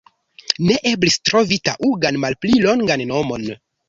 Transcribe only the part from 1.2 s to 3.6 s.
trovi taŭgan malpli longan nomon.